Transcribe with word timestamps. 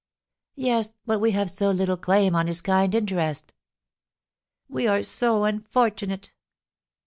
"Yes; 0.55 0.93
but 1.05 1.19
we 1.19 1.29
have 1.29 1.47
so 1.47 1.69
little 1.69 1.95
claim 1.95 2.35
on 2.35 2.47
his 2.47 2.59
kind 2.59 2.95
interest!" 2.95 3.53
"We 4.67 4.87
are 4.87 5.03
so 5.03 5.43
unfortunate!" 5.43 6.33